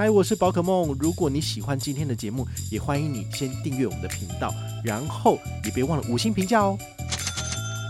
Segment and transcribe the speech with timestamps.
[0.00, 0.96] 嗨，我是宝可梦。
[0.98, 4.50] 如果你喜欢今天的节目，也欢迎你先订阅我们的频道，
[4.82, 6.78] 然后也别忘了五星评价哦。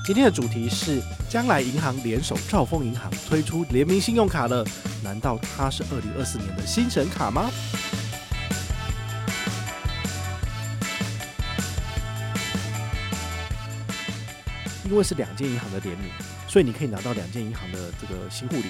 [0.04, 4.66] 今天的主题是将来银行联手兆丰银行推出联名信用卡了，
[5.04, 7.48] 难道它是二零二四年的新神卡吗？
[14.84, 16.08] 因为是两间银行的联名，
[16.48, 18.64] 所以你可以拿到两间银行的这个新户礼。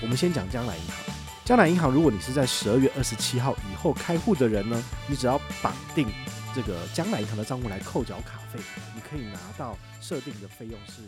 [0.00, 1.13] 我们先讲将来银行。
[1.44, 6.08] 江南银行，如果你是在十二月二十七号以后开户的人呢，你只要绑定
[6.54, 8.58] 这个江南银行的账户来扣缴卡费，
[8.94, 11.02] 你可以拿到设定的费用是。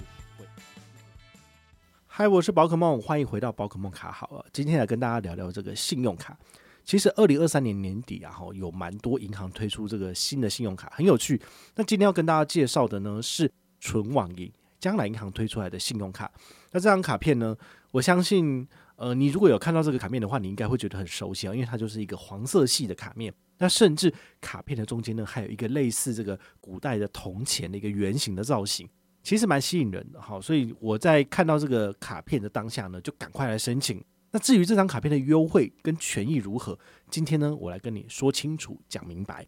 [2.06, 4.44] 嗨，我是宝可梦，欢迎回到宝可梦卡好了。
[4.52, 6.36] 今天来跟大家聊聊这个信用卡。
[6.84, 11.40] 其实二零二三年年底啊，有蛮多银行推出这个新的信用卡，很有趣。
[11.76, 13.50] 那今天要跟大家介绍的呢是
[13.80, 16.30] 纯网银将来银行推出来的信用卡。
[16.72, 17.56] 那这张卡片呢，
[17.92, 18.68] 我相信。
[18.96, 23.32] 呃，你如果有看到这个卡面的话，你应该会觉得很熟悉啊，因为它就是一个黄色系的卡面。
[23.58, 28.88] 那甚至卡片的中间呢，还有一个类似这个古代的铜钱的一个圆形的造型，
[29.22, 30.20] 其实蛮吸引人的。
[30.20, 34.02] 哈，所以我在看到这个卡片的当下呢，就赶快来申请。
[34.30, 36.78] 那至于这张卡片的优惠跟权益如何，
[37.10, 39.46] 今天呢，我来跟你说清楚、讲明白。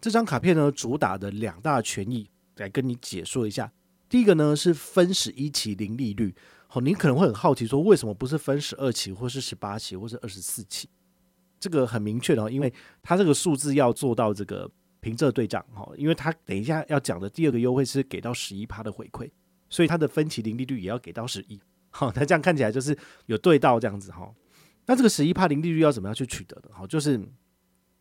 [0.00, 3.70] 这张卡片呢，主打的两大权益，来跟你解说一下。
[4.08, 6.34] 第一个呢是分十一期零利率。
[6.72, 10.88] 好，你可能会很好奇，说为什么不是分十二期，或是十八期，或是二十四期？
[11.58, 19.28] 这个很明确的，因为它这个数字要做到这个凭证对账哈，因为它等一下要讲的第二个优惠是给到十一趴的回馈，
[19.68, 21.60] 所以它的分期零利率也要给到十一。
[21.90, 22.96] 好，那这样看起来就是
[23.26, 24.32] 有对到这样子哈。
[24.86, 26.70] 那这个十一趴零利率要怎么样去取得的？
[26.72, 27.20] 好，就是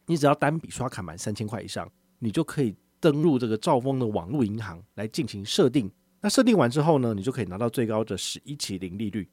[0.06, 5.92] 你只要单笔刷卡满三千块以上，你就可以登录这个兆丰的网络银行来进行设定。
[6.22, 9.30] 那设定完之后呢，你就可以拿到最高的十一期零利率。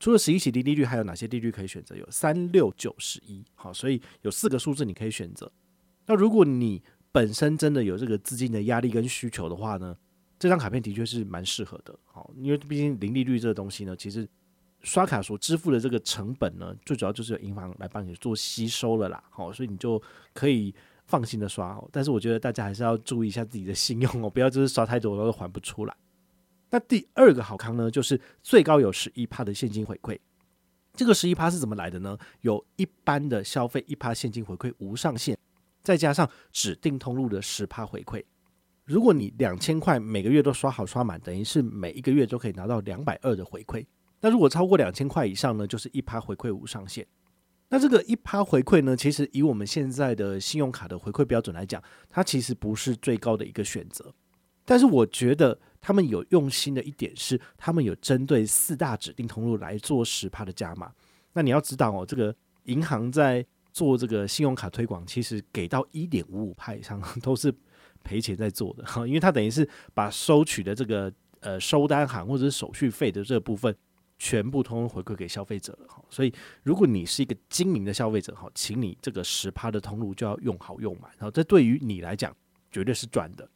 [0.00, 1.96] 除了十一期零利率，还有哪些利率可以选择？
[1.96, 5.50] 有三六九十一，好，所以有四个数字你可以选择。
[6.06, 9.96] 那如果你本身真的有这个资金的压力跟需求的话呢，
[10.38, 11.96] 这张卡片的确是蛮适合的。
[12.04, 14.28] 好，因为毕竟零利率这个东西呢，其实
[14.82, 19.22] 刷卡所支付的这个成本呢，最主要就是由银行来帮你做吸收了啦。
[19.30, 20.02] 好，所以你就
[20.34, 20.74] 可以
[21.06, 21.82] 放心的刷。
[21.90, 25.96] 但是我觉得大家还是要注意一下自己的信用哦，不要就是刷太多然后还不出来。
[26.70, 30.18] 那第二个好康呢，就是最高有十一趴的现金回馈。
[30.94, 32.16] 这个十一趴是怎么来的呢？
[32.42, 35.36] 有一般的消费一趴现金回馈无上限，
[35.82, 38.22] 再加上指定通路的十趴回馈。
[38.84, 43.84] 如果你两千块每个月都刷好刷满，等于是每一个月都可以拿到两百二的回馈。
[44.20, 47.06] 那如果超过两千块以上呢，就是一趴回馈无上限。
[47.70, 54.14] 那这个一趴回馈呢，其实以我们现在的信用卡的回馈标准来讲，它其实不是最高的一个选择。
[54.64, 60.90] 但是我觉得他们有用心的一点是，他们有针对四大指定通路来做十趴的加码。
[61.34, 67.54] 那你要知道哦，这个银行在做这个信用卡推广，其实给到一点五五趴以上都是
[68.02, 73.76] 赔钱在做的哈， 因为他等于是把收取的这个呃收单行或者是手续费的这部分
[74.18, 76.02] 全部通通回馈给消费者了哈。
[76.08, 82.34] 所以如果你是一个精明的消费者哈，请你这个十趴的通路就要用好用满，然后这对于你来讲
[82.72, 83.46] 绝对是赚的。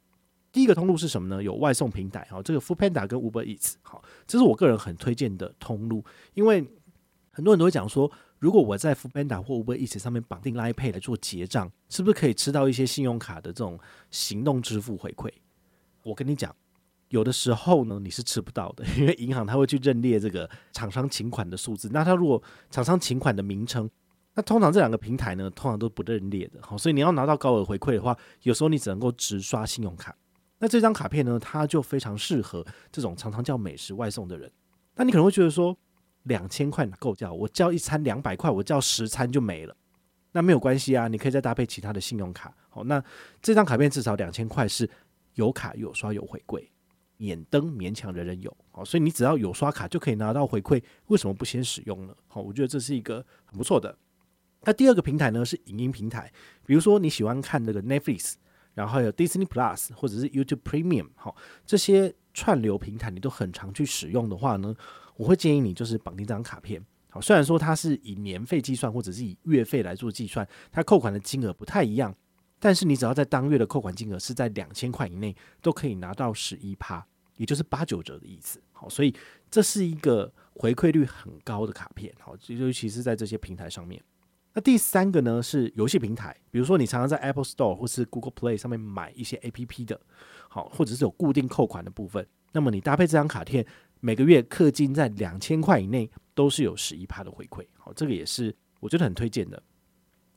[0.59, 1.41] 第一个通路是什么呢？
[1.41, 6.05] 有外送平台，好，这个 Foodpanda 跟 Uber Eats，好，这是我个人很推荐的通路，
[6.35, 6.69] 因为
[7.31, 8.11] 很多人都会讲说，
[8.41, 13.79] 如果我在 Foodpanda 或 Uber Eats 上面绑定 Line Pay 来做结账，是不是可以吃到一些信用卡的这种
[14.11, 15.31] 行动支付回馈？
[16.03, 16.53] 我跟你讲，
[17.11, 23.89] 有的时候呢，你是吃不到的， 因为银行它会去认列这个厂商请款的数字，那它如果厂商请款的名称，
[24.35, 30.13] 那通常这两个平台呢，通常都不认列的，好，所以你要拿到高额回馈的话，有时候你只能够直刷信用卡。
[30.61, 34.51] 那这张卡片呢，它就非常适合这种常常叫美食外送的人。
[34.97, 35.77] 那你可能会觉得说，
[36.25, 39.77] 两千块够叫，我叫一餐两百块，我叫十餐就没了。
[40.33, 42.53] 那没有关系啊，你可以再搭配其他的信用卡。
[42.69, 43.03] 好，那
[43.41, 44.89] 这张卡片至少两千块是
[45.35, 46.67] 有卡有刷有回馈，
[47.17, 48.55] 免登勉强人人有。
[48.73, 52.15] 好，所以你只要有刷卡就可以拿到回馈，为什么不先使用呢？
[52.27, 53.97] 好，我觉得这是一个很不错的。
[54.63, 56.33] 那第二个平台呢是影音平台，
[56.67, 58.35] 比如说你喜欢看那个 Netflix。
[58.79, 61.35] 然后还有 Disney Plus 或者是 YouTube Premium，好，
[61.67, 64.73] 这些串流平台你都很常去使用的话呢，
[65.17, 66.81] 我会建议你就是绑定这张卡片。
[67.11, 72.15] 好，虽然说它是以年费计算或者是以月费来做计算，它扣款的金额不太一样，
[72.61, 77.05] 但是你只要在当月的扣款金额是在两千块以内，都可以拿到十一趴，
[77.37, 78.63] 也就是八九折的意思。
[78.71, 79.13] 好，所以
[79.51, 82.15] 这是一个回馈率很高的卡片。
[82.21, 84.01] 好，尤其是在这些平台上面。
[84.59, 90.01] 那第三个呢是游戏平台，比如说你常常在 Apple Store 或是 Google Play 上面买一些 APP 的，
[90.49, 93.65] 好，或者是有固定扣款的部分，那么你搭配这张卡片，
[94.01, 99.63] 每个月氪金在两千块以内都是有十一趴的回馈，好，这个也是我觉得很推荐的。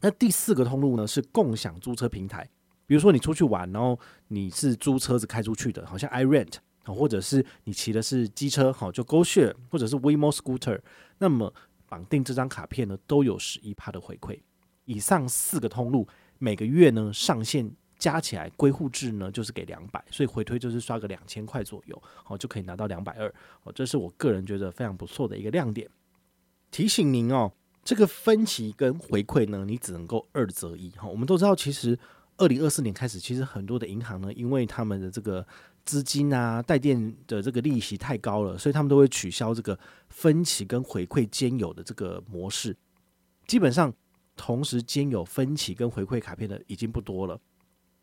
[0.02, 2.48] 那第四个通路呢是共享租车平台，
[2.86, 6.54] 比如说你出去玩，然后你是租车子开出去的，好像 iRent
[6.86, 10.80] 或者是你骑的是机车，好就 GoShare 或者是 WeMo Scooter，
[11.18, 11.52] 那么
[11.92, 14.40] 绑定这张卡片呢都有十一趴的回馈。
[14.86, 16.08] 以上四个通路
[16.38, 23.28] 每个月呢上限加起来归户制呢就是给两百，所以回推就是刷个两千块左右，好就可以拿到两百二，
[23.64, 25.90] 哦，这是我个人觉得非常不错的一个亮点。
[26.72, 27.52] 提醒您哦。
[27.84, 31.08] 这个分期跟回馈呢，你只能够二择一哈。
[31.08, 31.98] 我们都知道，其实
[32.38, 35.44] 二零二四年开始，其实很多的银行呢，因为他们的这个
[35.86, 39.78] 资金啊、带电的这个利息太高了，所以他们都会取消这个
[40.10, 42.76] 分期跟回馈兼有的这个模式。
[43.48, 43.94] 基本上，
[44.36, 47.40] 同时兼有分期跟回馈卡片的已经不多了。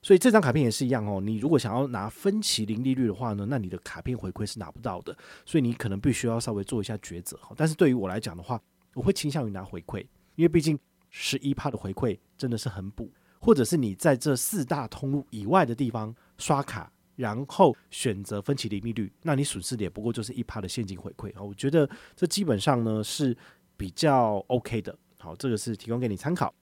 [0.01, 1.21] 所以这张卡片也是一样哦。
[1.21, 5.17] 你如果想要拿分期零利率的话呢，那你的卡片回馈是拿不到的。
[5.45, 7.39] 所以你可能必须要稍微做一下抉择。
[7.57, 8.61] 但是对于我来讲的话，
[8.95, 10.01] 我会倾向于拿回馈，
[10.37, 10.79] 因为毕竟
[11.11, 13.11] 十一趴的回馈真的是很补，
[13.41, 21.43] 或者是你在这四大通路以外的地方刷卡，然后选择分期零利率，那你损失的也不过就是一趴的现金回馈啊。
[21.43, 23.37] 我觉得这基本上呢是
[23.77, 24.97] 比较 OK 的。
[25.19, 26.55] 好，这个是提供给你参考。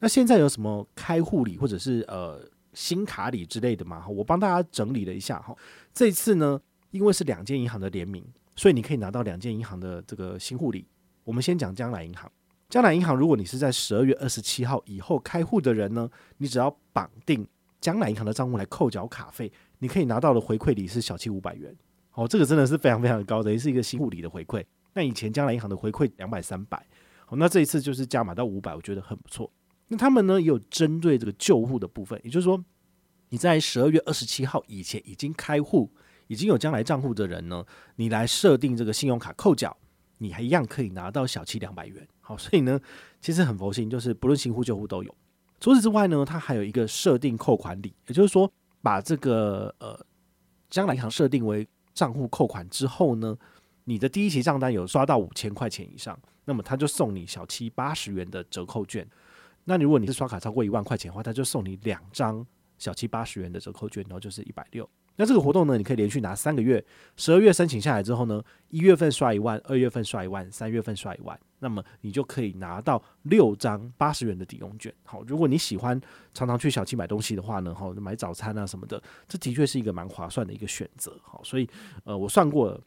[0.00, 2.44] 那现在有什么开户礼或者是呃
[2.74, 4.04] 新卡礼之类的吗？
[4.08, 5.56] 我帮大家整理了一下哈。
[5.94, 6.60] 这次呢，
[6.90, 8.24] 因为是两间银行的联名，
[8.56, 10.84] 所以你可以拿到两间银行的这个新户礼。
[11.22, 12.28] 我们先讲将来银行。
[12.68, 17.46] 将来银行，如果你是在十二月二十七号以后开户的人呢，你只要绑定
[17.80, 19.52] 将来银行的账户来扣缴卡费，
[19.82, 21.76] 你可以拿到的回馈礼是小七五百元。
[22.12, 24.64] 哦，这个真的是非常非常的高，等于是一个新户礼的回馈。
[24.94, 26.86] 那以前将来银行的回馈两百三百，
[27.26, 29.50] 好，那这一次就是加码到五百，我觉得很不错。
[29.88, 32.64] 那他们呢也有针对这个旧户的部分，也就是说
[33.30, 35.90] 你在十二月二十七号以前已经开户、
[36.28, 37.64] 已经有将来账户的人呢，
[37.96, 39.76] 你来设定这个信用卡扣缴。
[40.18, 42.78] 你还一样可以拿到小七两百元，好，所以呢，
[43.20, 45.12] 其实很佛心，就是不论新户旧户都有。
[45.58, 48.48] 除此之外呢，它还有一个设定扣款礼，也就是说，
[48.82, 49.98] 把这个呃
[50.68, 53.36] 将来银行设定为账户扣款之后呢，
[53.84, 59.06] 你的第一期账单有刷到五千块钱以上，那么他就送你小七八十元的折扣券。
[59.64, 62.44] 那如果你是刷卡超过一万块钱的话，他就送你两张
[62.78, 64.88] 小七八十元的折扣券，然后就是一百六。
[65.14, 66.84] 那这个活动呢，你可以连续拿三个月，
[67.16, 74.92] 十二月申请下来之后呢，一月份刷一万，二月份刷一万，三月份刷一万，那么你就可以拿到六张八十元的抵用券。
[75.04, 75.98] 好，如果你喜欢
[76.34, 81.16] 常常去小七买东西的话呢，好，买早餐啊什么的，这的确是一个蛮划算的一个选择。
[81.22, 81.68] 好，所以
[82.02, 82.80] 呃，我算过了，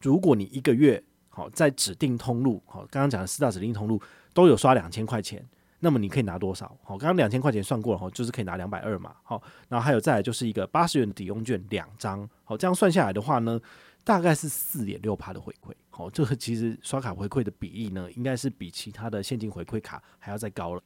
[0.00, 4.00] 如果你一个月好在指定通路，好，刚刚讲的四大指定通路
[4.32, 5.44] 都有刷两千块钱。
[5.80, 6.66] 那么你可以拿多少？
[6.82, 9.14] 好，刚刚两千块钱算过了哈，就是可以拿两百二嘛。
[9.22, 12.26] 好，然后还有再来就是一个八十元的抵用券两张。
[12.44, 13.60] 好，这样算下来的话呢，
[14.04, 15.72] 大概是四点六趴的回馈。
[15.92, 20.82] 哦，这个其实刷卡回馈的比例呢，应该是比其他的现金回馈卡还要再高了。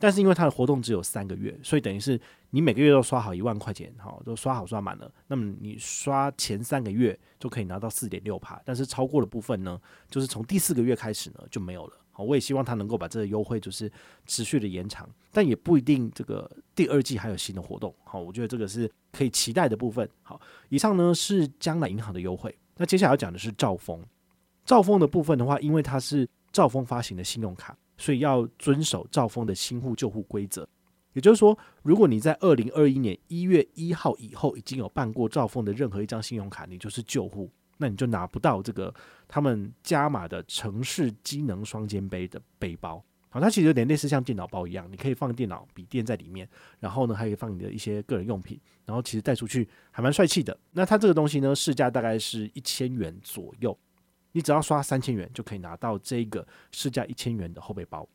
[0.00, 2.20] 但是因为它的活动只有三个月，所以等于是
[2.50, 5.10] 你每个月都刷好一万块钱，好，都刷好刷满了。
[5.26, 11.96] 那么你刷前三个月就可以拿到四点六趴，但是超过的部分呢，就是从第四个月开始呢就没有了。
[12.24, 13.90] 我也希望他能够把这个优惠就是
[14.26, 17.94] 持续的延长，但也不一定这个第二季还有新的活动。
[18.04, 20.08] 好，我觉得这个是可以期待的部分。
[20.22, 22.56] 好，以上呢是将来银行的优惠。
[22.76, 24.04] 那接下来要讲的是兆丰。
[24.64, 30.68] 兆丰的部分的话，因为它是兆丰发行的信用卡，所以要遵守兆丰的新户旧户规则。
[31.14, 37.50] 也就是说，如果你在二零二一年一月一号以后已经有办过兆丰的任何一张信用卡，你就是旧户。
[37.78, 38.94] 那你就拿不到这个
[39.26, 46.48] 他们加码的城市机能双肩背的背包，好，它其实有点类似像电脑包一样，你可以放电脑笔电在里面，
[46.80, 50.58] 然后呢还可以放你的一些个人用品，然后其实带出去还蛮帅气的。
[50.72, 53.78] 那它这个东西呢，市价大概是一千元左右，
[54.32, 58.08] 你只要刷三千元就可以拿到这个市价一千元的后背包。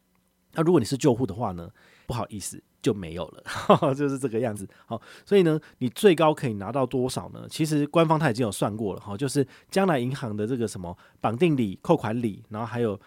[0.53, 1.69] 那如果你是旧户的话呢，
[2.05, 2.61] 不好意思。
[2.83, 4.67] 就没有了，呵呵，就是这个样子。
[4.85, 7.47] 好，所以呢，你最高可以拿到多少呢？
[7.49, 12.99] 其实官方他已经有算过了，哈，就是将来银行的这个什么绑定礼、扣款礼，然后还有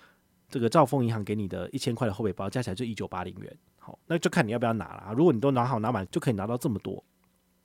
[0.49, 3.57] 这个兆丰银行给你的一千块的后备包，加起来就一九八零元。
[3.79, 5.15] 好，那就看你要不要拿了。
[5.15, 7.05] 如果你都拿好拿满，就可以拿到这么多。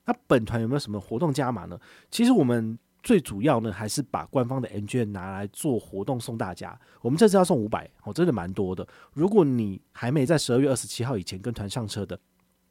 [0.06, 1.80] 那本团有没有什么活动加码呢？
[2.12, 2.78] 其实我们。
[3.04, 6.80] 最主要呢，还是把官方的 M 券拿来做活动送大家。
[7.02, 8.88] 我们这次要送五百，哦，真的蛮多的。
[9.14, 12.20] 如果你还没在十二月二十七号以前跟团上车的，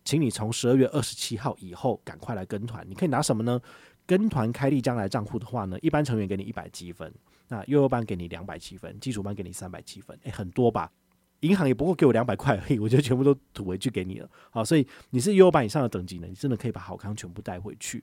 [0.04, 2.84] 请你从十二月二十七号以后赶快来跟团。
[2.88, 3.60] 你可以拿什么呢？
[4.06, 7.12] 跟团开立将来账户的话呢，一般成员给你一百积分，
[7.48, 10.90] 那幼幼班给你两百积分，基础班给你三百积分，诶，很多吧？
[11.40, 14.28] 银行也不过给我两百块而已，我就全部都吐回去给你了。
[14.50, 18.02] 好，所以你是幼幼班以上的等级呢，你真的可以把好康全部带回去。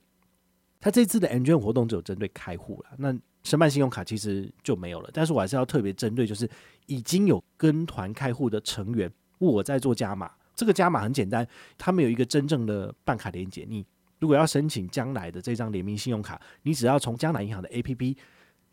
[0.80, 5.10] 他这次的 M 券活动只有针对开户了，那申办信用卡其实就没有了。
[5.14, 6.50] 但是我还是要特别针对，就是
[6.86, 10.32] 已经有跟团开户的成员，我在做加码。
[10.54, 13.66] 这个加码很简单，他们有一个真正的办卡连结。
[13.70, 13.86] 你
[14.20, 18.18] 如果要申请将来的这张联名信用卡，你只要从将来银行的 APP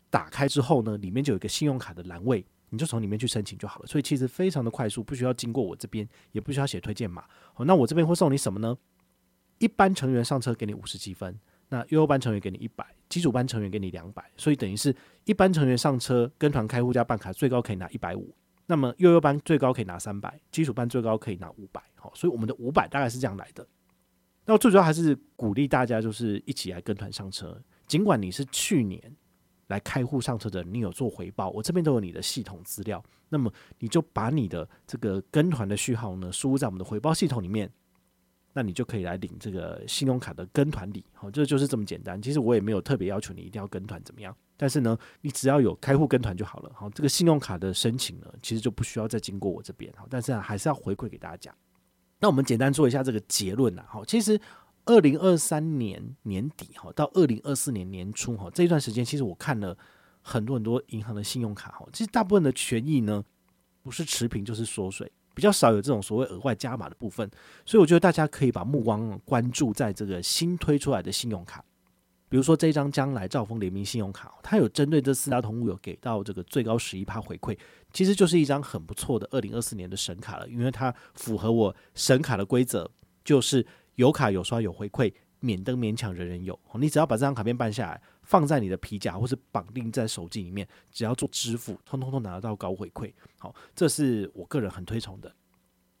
[0.09, 3.87] 打开之后呢，里面就有一个信用卡的栏位，你就从里面去申请就好了。
[3.87, 7.23] 所以其实非常的快速，不需要经过我这边，也不需要写推荐码。
[7.53, 8.75] 好，那我这边会送你什么呢？
[9.59, 18.33] 一般成员上车给你五十积分，那悠悠班成员给你一百，基础班成员给你两百，所以等于是一班成员上车跟团开户加办卡，最高可以拿一百五。
[18.67, 23.67] 那么悠悠班最高可以拿三百，基础班最高可以拿五百，好，所以我们的五百大概是这样来的。
[24.45, 28.99] 那最主要还是鼓励大家就是一起来跟团上车，尽管你是去年
[29.67, 37.71] 来开户上车的，你有做回报，我这边都有你的系统资料，那么你就把你的这个跟团的序号呢输入在我们的回报系统里面。
[38.57, 42.21] 那你就可以来领这个信用卡的跟团礼，好，这就是这么简单。
[42.21, 46.71] 其实我也没有特别要求你一定要跟团怎么样，但是呢，你只要有开户跟团就好了。
[46.73, 49.93] 好，这个信用卡的申请呢，其实就不需要再经过我这边。
[49.97, 51.53] 好，但是还是要回馈给大家。
[52.21, 53.83] 那我们简单做一下这个结论呐。
[53.89, 54.39] 好，其实
[54.85, 59.77] 二零二三年年底哈，到二零二四年年初哈，这一段时间其实我看了
[60.21, 63.21] 很多很多银行的信用卡哈，其实大部分的权益呢，
[63.83, 65.11] 不是持平就是缩水。
[65.35, 67.29] 比较少有这种所谓额外加码的部分，
[67.65, 71.63] 所以我觉得大家可以把目光关注在这个新推出来的信用卡，
[72.29, 77.55] 比如说这张将来兆丰联名信用卡，它有针对这四大通路有给到这个最高十一趴回馈，
[77.91, 82.89] 其实就是一张很不错的二零二四年的神卡了，因为它符合我神卡的规则，
[83.23, 83.65] 就是
[83.95, 85.13] 有卡有刷有回馈。
[85.41, 86.57] 免登免抢，人人有。
[86.79, 93.13] 你只要把这张卡片办下来，放在你的皮夹或是绑定在手机里面，只要做支付，通通都拿得到高回馈。
[93.37, 95.33] 好，这是我个人很推崇的。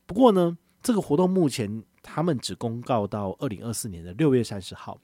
[0.05, 4.99] 不过呢，这个活动目前他们只公告到二零二四年的六月三十号，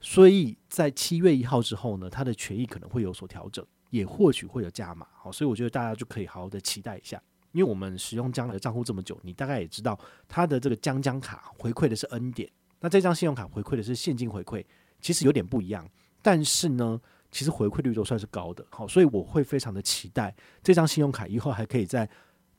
[0.00, 5.06] 所以在七月一号之后呢，它的权益可能会有所调整，也或许会有加码。
[5.12, 9.98] 好，所以我觉得大家就可以好好的期待一下，因为我们使用将来的账户这么久，你大概也知道
[10.28, 12.50] 它的这个将将卡回馈的是 N 点。
[12.80, 14.64] 那这张信用卡回馈的是现金回馈，
[15.02, 15.86] 其实有点不一样，
[16.22, 17.00] 但是呢，
[17.30, 22.08] 其实回馈率都算是高的，好，所以我会非常的期待这张信用卡以后还可以再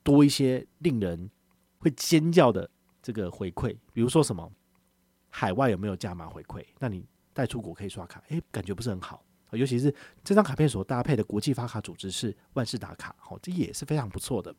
[0.03, 1.29] 多一些令人
[1.77, 2.69] 会尖叫的
[3.01, 4.51] 这个回馈，比如说什么
[5.29, 6.65] 海外有没有加码回馈？
[6.79, 14.53] 那你带出国可以刷卡，诶，感觉不是很好，尤其是这张卡片所搭配的国际发卡组织是万事达卡，好，这也是非常不错的。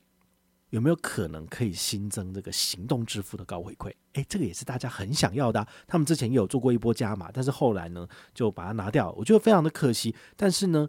[0.73, 3.93] 有没有可能可以新增这个行动支付的高回馈？
[4.15, 5.67] 诶，这个也是大家很想要的。
[5.87, 10.15] 他们之前也有做过一波加码，但是后来呢就把它拿掉，我觉得非常的可惜。
[10.35, 10.89] 但是呢，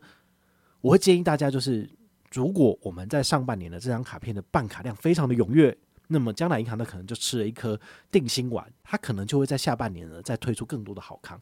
[0.79, 1.89] 我会建议大家，就是
[2.31, 7.77] 如果我们在上半年的这张卡片的办卡量非常的踊跃，那么将来银行呢可能就吃了一颗
[8.09, 11.37] 定心丸，它可能就会在下半年呢再推出更多的好康，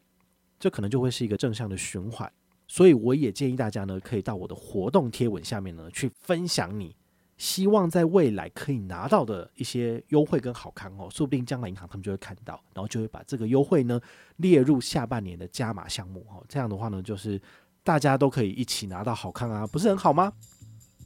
[0.59, 2.31] 这可能就会是一个正向的循环。
[2.67, 6.95] 所以我也建议大家呢，可以到我的活动贴文下面呢去分享你。
[7.41, 13.99] 希望在未来可以拿到的一些优惠跟好康哦，说不定将来银行他们就会看到，然后就会把这个优惠呢
[14.35, 16.45] 列入下半年的加码项目哦。
[16.47, 17.41] 这样的话呢，就是
[17.83, 20.31] 大家都可以一起拿到好康啊，不是很好吗？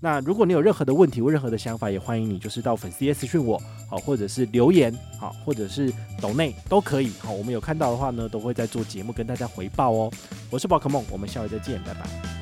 [0.01, 3.57] 那如果你有任何的问题或任何的想法，也欢迎你就是到粉丝页私讯我，
[3.89, 5.89] 好，或者是留言，好，或者是
[6.21, 10.11] 抖内都可以，好，我们有看到的话呢，都会在做节目跟大家回报哦。
[10.51, 12.34] 我是宝可梦，我们下回再见，拜拜。